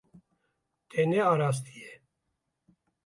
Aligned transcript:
Te 0.89 1.01
nearastiye. 1.11 1.91